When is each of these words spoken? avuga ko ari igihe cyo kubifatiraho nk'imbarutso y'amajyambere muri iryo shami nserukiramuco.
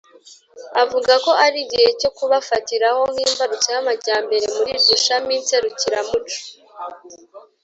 avuga 0.81 1.13
ko 1.25 1.31
ari 1.45 1.57
igihe 1.65 1.89
cyo 1.99 2.09
kubifatiraho 2.17 3.01
nk'imbarutso 3.13 3.67
y'amajyambere 3.75 4.45
muri 4.55 4.71
iryo 4.77 4.95
shami 5.05 5.33
nserukiramuco. 5.41 6.37